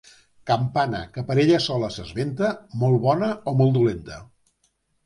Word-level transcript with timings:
Campana 0.51 1.01
que 1.17 1.25
per 1.27 1.35
ella 1.43 1.59
sola 1.67 1.91
s'esventa, 1.97 2.51
molt 2.87 3.01
bona 3.07 3.31
o 3.53 3.57
molt 3.63 3.79
dolenta. 3.81 4.23